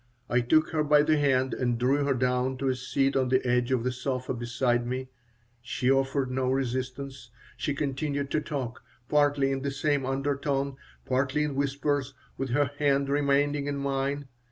I 0.27 0.39
took 0.41 0.69
her 0.71 0.83
by 0.83 1.03
the 1.03 1.15
hand 1.19 1.53
and 1.53 1.77
drew 1.77 2.05
her 2.05 2.15
down 2.15 2.57
to 2.57 2.69
a 2.69 2.75
seat 2.75 3.15
on 3.15 3.29
the 3.29 3.45
edge 3.47 3.71
of 3.71 3.83
the 3.83 3.91
sofa 3.91 4.33
beside 4.33 4.87
me. 4.87 5.09
She 5.61 5.91
offered 5.91 6.31
no 6.31 6.49
resistance. 6.49 7.29
She 7.55 7.75
continued 7.75 8.31
to 8.31 8.41
talk, 8.41 8.81
partly 9.09 9.51
in 9.51 9.61
the 9.61 9.69
same 9.69 10.03
undertone, 10.07 10.75
partly 11.05 11.43
in 11.43 11.53
whispers, 11.53 12.15
with 12.35 12.49
her 12.49 12.71
hand 12.79 13.09
remaining 13.09 13.67
in 13.67 13.77
mine. 13.77 14.27